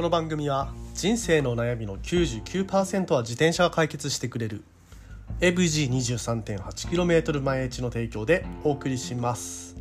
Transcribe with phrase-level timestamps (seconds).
[0.00, 4.62] この番組は人生の悩みの99%は自転車が解決してくれる。
[5.40, 9.76] AVG23.8km 毎日の提供でお送りします。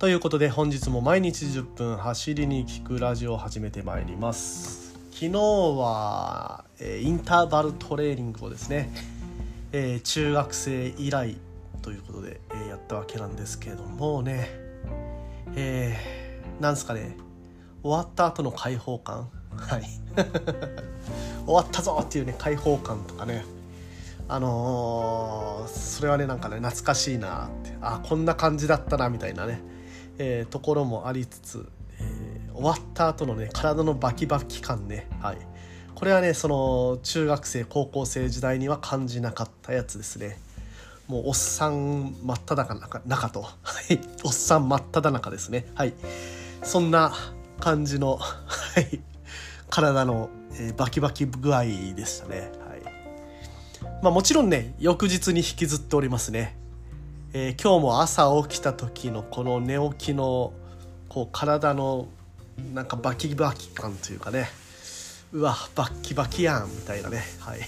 [0.00, 4.98] ということで本日も毎日10分走りに聞くラジオを始めてまいります。
[5.12, 8.90] 昨日は、えインターバルトレーニングをですね、
[9.70, 11.36] えー、中学生以来
[11.82, 14.48] ということで、え、やったわけなんですけれどもね。
[15.54, 17.29] えー、なんすかね。
[17.82, 19.28] 終わった後の解放感。
[19.56, 19.82] はい。
[21.46, 23.44] 終わったぞっていうね解放感とかね。
[24.28, 27.76] あのー、それはねなんかね懐かしいなって。
[27.80, 29.60] あこんな感じだったなみたいなね、
[30.18, 35.08] えー、ところもありつつ、えー、終わった後のね体のバキバキ感ね。
[35.20, 35.38] はい。
[35.94, 40.38] これはねその中学生高校生時代には感じなかったやつですね。
[41.08, 43.46] もうおっさん真っ只中中と。
[44.22, 45.66] おっさん真っ只中ですね。
[45.74, 45.94] はい。
[46.62, 47.12] そんな
[47.60, 49.00] 感じの、 はい、
[49.68, 52.50] 体の、えー、バキバキ具合でしたね。
[52.66, 54.00] はい。
[54.02, 56.56] まあ、もちろんね、翌日に引きずっておりますね。
[57.32, 60.52] えー、今日も朝起きた時のこの寝起きの
[61.08, 62.08] こう体の
[62.74, 64.48] なんかバキバキ感というかね。
[65.32, 67.22] うわバッキバキやんみたいなね。
[67.38, 67.60] はい。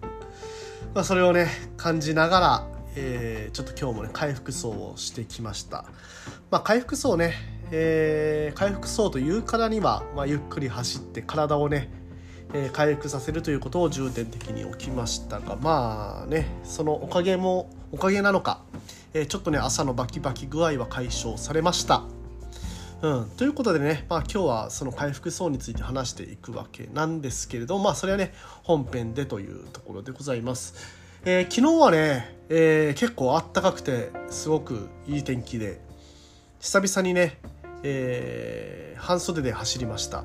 [0.94, 5.84] まあそれをね感じながら、えー、ちょっと今日もね回復走をしてきました。
[6.50, 7.34] まあ回復走ね
[7.74, 11.90] えー、回復そうというからには、まあ、ゆっくり走って体をね、
[12.52, 18.62] えー、回復させるということを重点的に置きましたがまあねそのおかげもおかげなのか、
[19.14, 22.04] えー、ちょっとね朝のバキバキ具合は解消されました。
[23.00, 30.74] うん、ということでね、まあ、今日はその回復層について話していくわけなんですけれどまあそれはね本編でというところでございます。
[31.24, 35.80] えー、昨日はね、えー、結構あったかくてすごくいい天気で
[36.60, 37.38] 久々にね
[37.82, 40.24] えー、半袖で走りました、は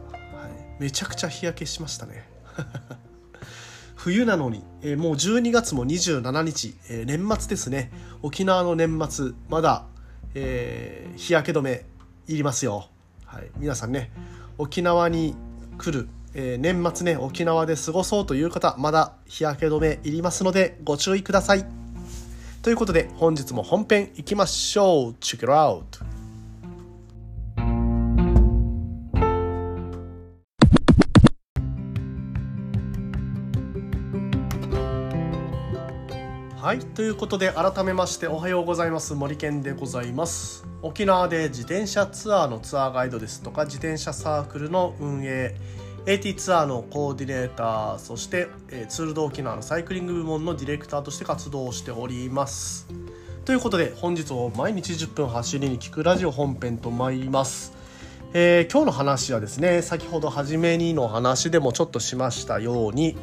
[0.79, 2.27] い、めちゃくちゃ日焼けしましたね。
[3.95, 7.91] 冬なのに、えー、もう12月も27日、えー、年末ですね。
[8.21, 9.85] 沖縄の年末まだ、
[10.33, 11.85] えー、日焼け止め
[12.27, 12.89] いりますよ、
[13.25, 14.11] はい、皆さんね
[14.57, 15.35] 沖縄に
[15.77, 21.65] 来る、え、年末ね沖縄で過ごそうという方まだ日焼け止めいりますのでご注意ください。
[22.61, 25.11] ということで本日も本編いきましょう。
[25.21, 26.16] Check it out!
[36.67, 39.13] はいということで改めましておはようございます。
[39.13, 40.67] 森健でございます。
[40.81, 45.55] 沖縄で自転車ツアーのツアーガイドですとか自転車サークルの運営
[46.07, 52.85] AT ツアーのコーディネーターそして、えー、ツールド沖縄のサイクリング部門のディレクターとして活動しております。
[53.45, 57.71] ということで本日を毎日10分走りに聞くラジオ本編と参ります。
[58.33, 63.15] えー、今日の話はですね先ほど初めにの話でもちょっとしましたように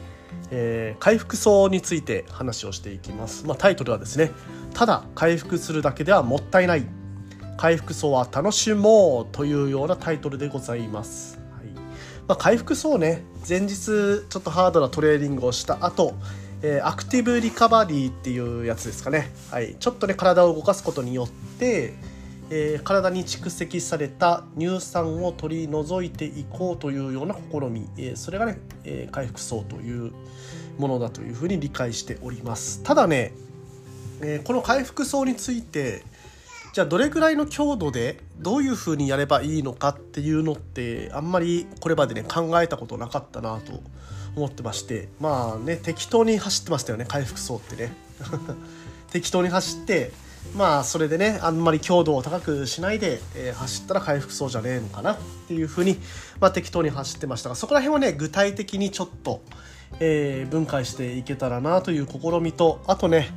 [0.50, 4.30] えー、回復層について話をしていきます、まあ、タイトルはですね
[4.74, 6.86] ただ回復するだけではもったいない。
[7.56, 11.66] 回復層は楽しもうというようなタイトルでございます、はい。
[12.26, 16.14] まあ、回復層ね前日ちょっとハードなトレーニングをした後
[16.66, 21.92] えー、アクティブリカバリーっていうやつですかね、はい、ちょっとね体を動かすことによって
[22.50, 30.12] えー、体に蓄積された乳酸を取り除いていこうというような試み、えー、それがね、えー、回復層という
[30.78, 32.82] ものだというふうに理解しております。
[32.82, 33.32] ただね、
[34.20, 36.04] えこの回復層について
[36.74, 43.80] じゃあどれぐらいの強度でどういうふうにやればいいのかっていうのってあんまりこれまでね考えたことなかったなと
[44.34, 45.08] 思ってまして。
[45.20, 47.92] まあね適当に走ってましたよね回復層ってね。
[49.12, 50.10] 適当に走って
[50.56, 55.18] まあそれでねあんまり強度を高くしないで、えー、走ったら回復そうじゃねえのかなっ
[55.48, 55.98] ていうふうに、
[56.40, 59.42] まあ、適当に走ってましたがそこら辺はね具体的にちょっと、
[59.98, 63.30] えー、分解していけたらなという試みとあとね、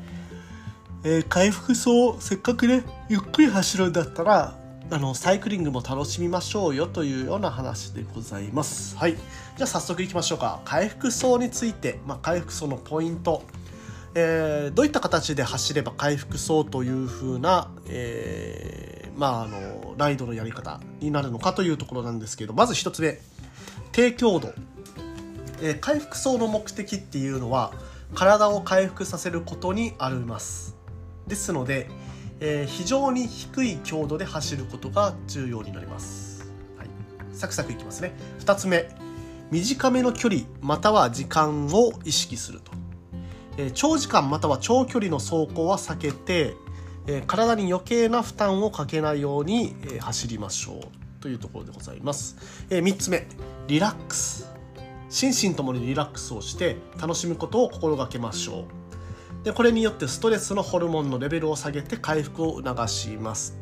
[1.03, 4.57] えー、回復走せっかくねゆっくり走るんだったら
[4.89, 8.95] あのサイクリングも楽しみましょうよというような話でございます。
[8.95, 9.15] はい。
[9.15, 10.61] じゃあ早速いきましょうか。
[10.63, 13.43] 回復走について、まあ、回復走のポイント、
[14.19, 23.19] えー、どういった形で走れば回復そうというふうな、えー、まあ、あのライドのやり方になるのかというところなんですけどまず1つ目
[23.91, 24.53] 低強度、
[25.61, 27.73] えー、回復層の目的っていうのは
[28.15, 30.75] 体を回復させることにあります。
[31.27, 31.87] ですので、
[32.39, 36.87] え、非常に低い強度で走ることが重要になります、はい、
[37.33, 38.13] サクサクいきますね。
[38.39, 38.89] 2つ目
[39.51, 42.86] 短めの距離または時間を意識すると。
[43.57, 46.55] え長時間または長距離の走行は避けて、
[47.07, 52.37] え体に余計な負担をかけないように、え走りましょうというところでございます、
[52.69, 53.27] え、3つ目
[53.67, 54.51] リラックス。
[55.09, 58.65] 心身ともにリラックスをして楽しむことを心がけましょ
[59.43, 59.45] う。
[59.45, 63.57] でこれによってストレスのホルモンのレベルを下げて回復を促します。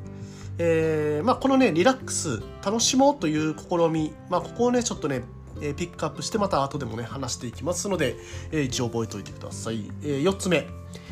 [0.58, 5.24] えーまあ、このねリラックス楽しもうという試み、まあ、ここをねちょっとね
[5.62, 8.16] えー、ピックアップしてまた後でもね話していきますので、
[8.52, 10.68] えー、一応覚えておいてください、えー、4つ目。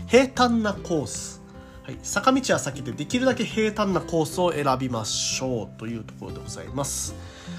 [0.07, 1.41] 平坦なコース、
[1.83, 7.15] はい、坂道は避けてできるだけ平坦なコースを選びましょうというところでございます。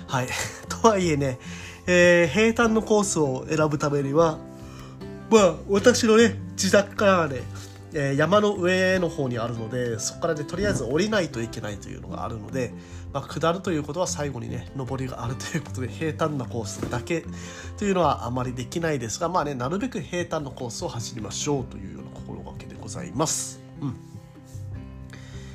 [0.06, 0.28] はい。
[0.68, 1.38] とはいえね、
[1.86, 4.38] えー、平坦のコースを選ぶためには
[5.30, 7.42] まあ私のね自宅からね
[7.94, 12.74] え山の上の方にあるのでそこからねとりあえず降りないといけないというのがあるので、
[13.12, 17.24] まあ、下るということは最後にね上りがあるということで平坦なコースだけ
[17.78, 23.60] というのはあまりできないですがまあねなるべく平坦なコースを走りましょうというような心がけでございます。
[23.80, 23.94] うん、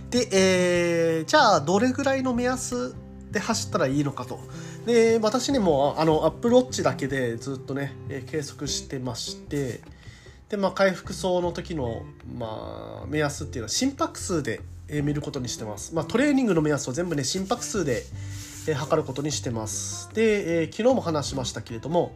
[0.10, 2.96] で、えー、じゃあどれぐらいの目安
[3.32, 4.40] で走ったらいいのかと。
[4.86, 7.94] で私にもあのアップルウォッチだけでずっとね
[8.28, 9.82] 計測してまして
[10.50, 12.04] でまあ回復走の時の、
[12.38, 18.04] まあ、目安っていうのは心拍数で見ることにしてます、まあ、トレーニングの目安を全部ね心拍数で
[18.74, 20.10] 測ることにしてます。
[20.14, 22.16] で、えー、昨日も話しましたけれども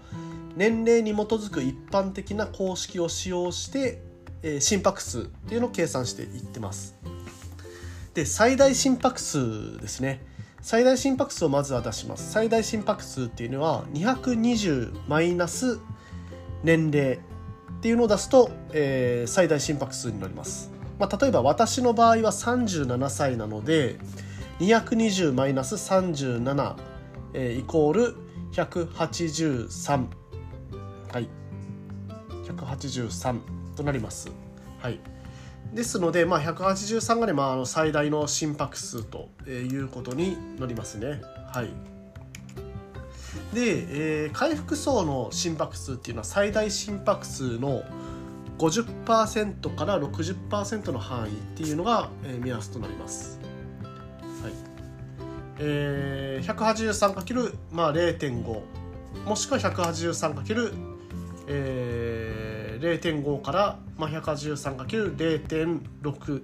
[0.56, 4.02] 年齢に基づく一般的な公式を使用して、
[4.44, 6.96] えー、心拍数っていうのを計算していってます。
[8.14, 10.22] で最大心拍数ですね。
[10.62, 12.32] 最大心拍数をまずは出します。
[12.32, 15.80] 最大心拍数っていうのは220マイナス
[16.64, 17.20] 年齢
[17.84, 23.98] っていうのを出すと、えー、最大心拍数になります、まあ、例えば私の場合は37歳なので
[24.60, 26.76] 220マイナス37、
[27.34, 28.16] えー、イコール
[28.54, 30.08] 183
[31.12, 31.28] はい。
[32.46, 33.40] 183
[33.76, 34.32] となります。
[34.80, 35.02] はい。
[35.74, 41.22] ですので、まあ、183がね、まあ、あの最大の心拍数ということになりますね。
[41.54, 41.93] はい。
[43.54, 47.84] で、えー、回復層の心拍数っていうのは最大心拍数の
[48.58, 53.40] 50%から60%の範囲っていうのが、えー、目安となります。
[54.42, 54.54] はい。
[55.60, 58.62] えー、183× まあ0.5
[59.26, 60.94] もしくは 183×
[61.48, 66.44] えー、0.5から、まあ、183×0.6、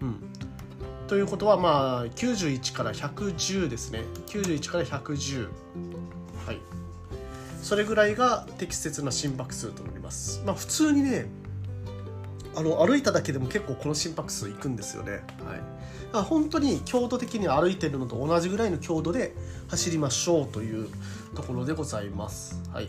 [0.00, 0.31] うん、
[1.12, 4.04] ということはまあ91から110ですね。
[4.28, 5.46] 91から110
[6.46, 6.58] はい。
[7.60, 10.42] それぐらいが適切な心拍数となります。
[10.46, 11.26] まあ普通にね
[12.56, 15.20] あの歩いただけでも結構この心拍数いくんですよね。
[16.14, 16.24] はい。
[16.24, 19.34] 本当に強度的に歩いてるのと同じぐらいの強度で
[19.68, 20.88] 走りましょうという
[21.34, 22.58] ところでございます。
[22.72, 22.88] はい。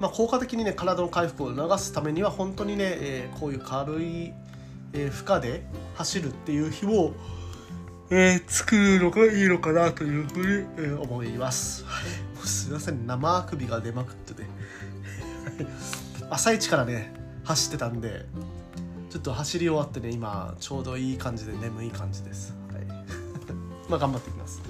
[0.00, 4.32] まあ、効果的にね体の回復を促すためには本当にね、えー、こういう軽い、
[4.94, 7.14] えー、負荷で走るっていう日を
[8.10, 11.84] えー、作るのがいいのかなというふうに、えー、思います。
[12.44, 14.42] すいません生あくびが出まくってて
[16.28, 17.12] 朝一からね
[17.44, 18.26] 走ってたんで
[19.10, 22.54] ちょっと走り終わってね今ちょうどいい感じで眠い感じです。
[22.72, 22.84] はい、
[23.88, 24.60] まあ頑張っていきます。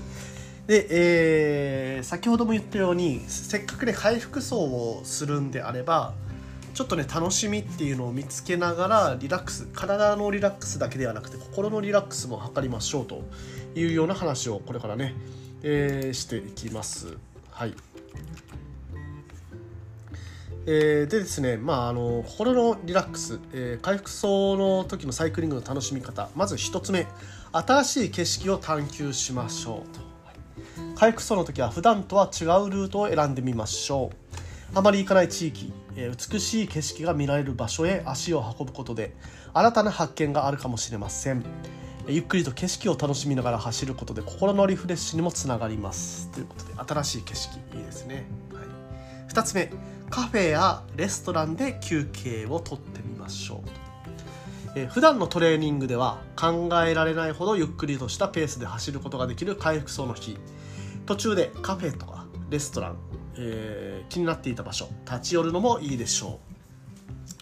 [0.67, 6.15] で、えー、先ほども言ったようにせっかくね回復走をするんであれば
[6.75, 13.23] ちょっとね楽しみっていうのを見つけながらリラックス体のリラックスだけではなくて心のリラックスも図りましょうと
[13.75, 15.15] いうような話をこれからね、
[15.63, 17.17] えー、していきます。
[17.51, 17.75] はい。
[20.65, 27.09] えー、でですね、まあ、あの心のリラックス、えー、回復走の時のサイクリングの楽しみ方まず1つ目
[27.51, 30.13] 新しい景色を探求しましょうと。
[30.95, 34.22] 回復走の時は普段とは違うルートを選んでみましょう。
[34.75, 39.15] あまり行かない地域美しい景色が見られる場所へ足を運ぶことで
[39.53, 41.45] 新たな発見があるかもしれません。
[42.09, 46.31] ゆっくりと景色を楽しみながら走ることで心のリフレッシュにもつながります。
[46.33, 48.65] ということで新しい景色いいですね、はい、
[49.31, 49.71] 2つ目
[50.11, 53.83] カフェやレストランで休憩をとってみましょう。
[54.75, 60.39] え普段のトレーニングでは考えられないほどゆっくりとしたペースで走ることができる回復走の日。
[61.05, 66.41] 途中でカフェとかレストランえー、気になっていた場所立ち寄るのもいいでしょ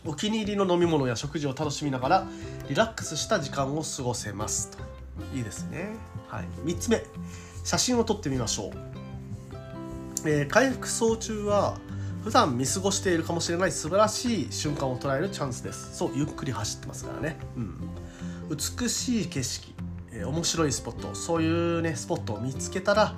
[0.06, 0.10] う。
[0.10, 2.26] お気に入りの飲み物や食事を楽しみながら
[2.68, 4.78] リラックスした時間を過ごせますと。
[5.34, 5.90] いいですね、
[6.28, 7.04] はい、3つ目
[7.64, 11.76] 写真を撮ってみましょう、えー、回復走中は
[12.24, 15.96] 普段見過ごしているかもしれない素晴らしい瞬間を捉えるチャンスです。
[15.96, 17.76] そうゆっくり走ってますからね、うん、
[18.50, 19.74] 美しい景色、
[20.12, 23.14] えー、面白いスポットそういうねスポットを見つけたら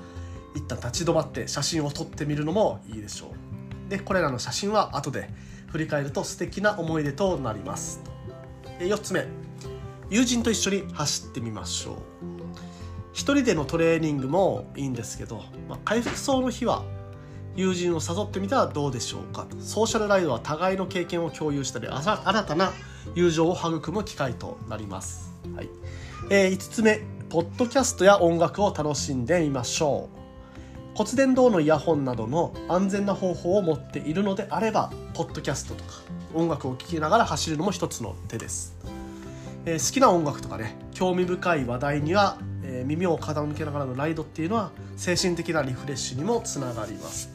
[0.55, 3.27] 一旦立ち止まって写真を撮ってみるのもいいでしょ
[3.87, 3.91] う。
[3.91, 5.31] でこれらの写真は後で
[5.69, 8.01] 振り返ると素敵な思い出となります。
[8.79, 9.27] 4つ目。
[10.11, 11.97] 友人と一緒に走ってみましょう、
[13.15, 16.85] 一人でのトレーニングもいいんですけど、まあ、回復走の日は
[17.57, 22.73] 友人を誘ってみたらどうでしょうかソーシャルライドは互いの経験を共有したり新たな
[23.15, 25.71] 友情を育む機会となります、はい。
[26.29, 27.01] えー、5つ目。
[27.31, 30.22] ポッドキャストや音楽を楽しんでみましょう。
[30.95, 35.91] 骨伝導のイヤホンなどの安全な方法を持っているのであればポッドキャストとか
[36.35, 38.77] 音楽を聴きながら走るのも一つの手です、
[39.65, 47.31] えー、好きな音楽とかね興味深い話題にはえー、耳を傾けながらのライドっていうのは精神的なリフレッシュにもつながります、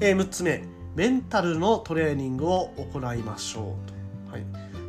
[0.00, 0.64] えー、6つ目
[0.96, 3.76] メンタルのトレーニングを行いましょ
[4.28, 4.42] うと、はい。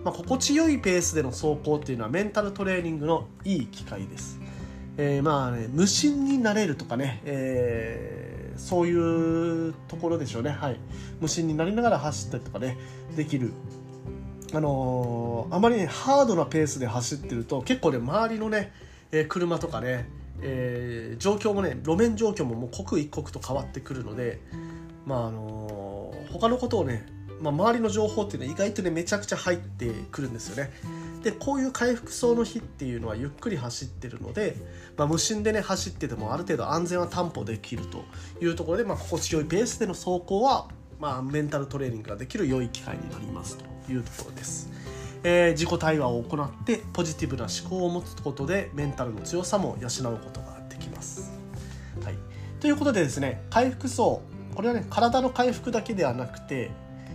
[0.04, 4.40] まあ、心地よいペースでの走行っていうのはメンタルトレーニングのいい機会です、
[5.04, 10.52] えー、まあね無心になれるとかね、えー、そういうところでしょうね。
[10.52, 10.80] はい。
[11.20, 12.78] 無心になりながら走ったりとかね
[13.16, 13.52] できる。
[14.54, 18.72] あのー、あまりねハードなペースで走ってると結構ね周りのね
[19.12, 20.08] えー、車とかね、
[20.42, 24.40] えー、状況もね路面状況ももう刻一刻と変わってくるので
[25.06, 27.06] まああのー、他のことをね、
[27.42, 30.72] まあ、周りの情報っていうのは意外とねめちゃくちゃ入ってくるんですよね。
[31.24, 34.56] でこういう回復走の日っていうのはゆっくり走ってるので、
[34.98, 38.06] まあ、無心でね走っててもある程度安全は担保できると
[38.44, 40.68] いうところで、まあ、心地よいペースでの走行は、
[41.00, 44.72] まあ、メンタルトレーニングができる良い機会になりますというところです。
[45.24, 51.32] えー、自己対話を行ってポジティブな思考を持つことでメンタルの強さも養うことができます。
[52.04, 52.16] はい、
[52.60, 54.24] ということでですね回復層
[54.56, 56.72] これはね体の回復だけではなくて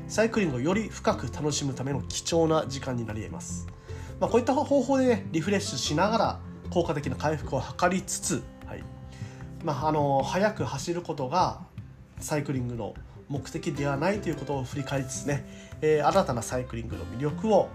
[0.06, 3.66] サイクリングをより深く楽しむための貴重な時間になり得ます。
[4.20, 8.82] まあ、こういった方法で、ね、リフレッシュしながら効果的な回復を図りつつ、はい
[9.62, 11.60] まあ、あの早く走ることが
[12.18, 12.94] サイクリングの
[13.28, 15.44] 目的ではないということを振り返りつつね、
[15.80, 17.68] えー、新たなサイクリングの魅力を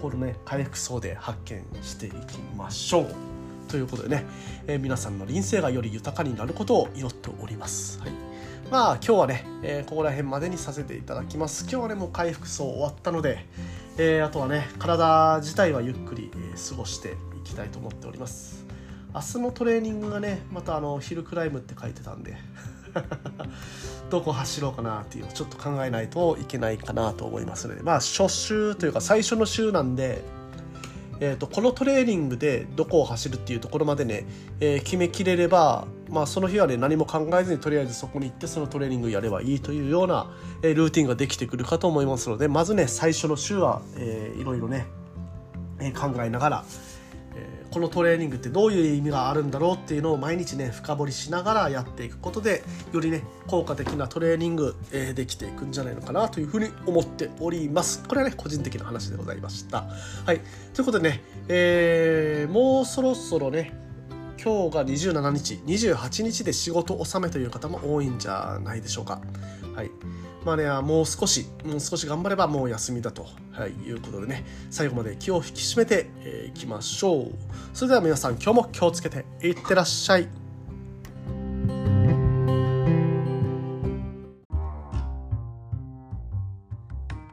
[0.00, 3.14] このね回復層で発見していきましょう
[3.68, 4.26] ということでね、
[4.66, 8.00] えー、皆さんの人生がより豊かになることを祈っております。
[8.00, 8.12] はい
[8.70, 11.64] まあ今日はね、えー、ここら辺までにさせていただきます。
[11.64, 13.46] 今日はねもう回復層終わったので、
[13.98, 18.64] えー、あとはね体自体はゆっくり、え、過ごしていきたいと思っております。
[19.14, 22.34] 明日のトレーニングがねまたあのヒルクライムって書いてたんで
[24.08, 30.22] どこ走ろうかなっていうちょっと考えないといけないかなと思いますのでまあ初週というか最初の週なんで、
[31.24, 34.24] えーと、このトレーニングでどこを走るっていうところまでね、
[34.58, 44.86] えー、決めきれれば、まあ、その日はね何も考えずにとりあえずそこに行ってそのトレーニングやればいいというような、えー、ルーティンができてくるかと思いますのでまずね最初の週は、えー、いろいろね、
[45.78, 46.64] えー、考えながら
[47.72, 52.62] このトレーニングってどういう意味があるんだろうっていうのを毎日ね深掘りしながらやっていくことで
[52.92, 58.06] よりね効果的なトレーニング、えー、できていくんじゃないのかなというふうに思っております。
[58.06, 59.86] これはね個人的な話でございました。
[60.26, 60.40] はい。
[60.74, 63.72] ということでね、えー、もうそろそろね
[64.42, 69.22] 今日が27日28日で仕事納めという方も多いんじゃないでしょうか。
[69.74, 69.90] はい。
[70.44, 77.32] まあね、もう少し、もう少し頑張ればもう休みだと、はい、いうことでね、最後まで気を引き締めてい、えー、きましょう。
[77.72, 80.28] それでは皆さん、今日も気をつけていってらっしゃい。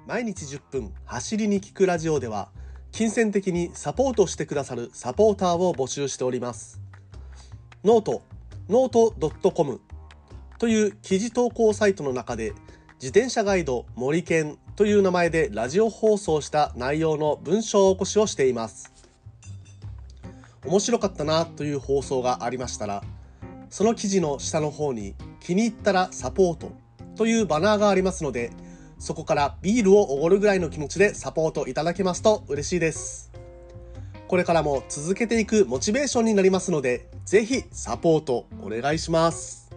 [0.05, 2.49] 毎日10分走りに聞くラジオでは、
[2.91, 6.79] 金銭的にサポートしてくださるサポーターを募集しております。
[7.83, 8.21] ノート、
[8.69, 9.81] ノート .com
[10.59, 12.53] という記事投稿サイトの中で
[13.01, 18.91] 自転車ガイド森健という名前でラジオ放送した内容の文章起こしをしています。
[20.65, 23.01] 面白かったなという放送がありましたら、
[23.69, 26.73] その記事の下の方に気に入ったらサポート
[27.15, 28.51] というバナーがありますので、
[28.97, 33.31] そこからビールをおごるぐらいの気持ちでサポートいただけますと嬉しいです。
[34.27, 39.68] これからも続けていくモチベーションになりますので、ぜひサポートお願いします。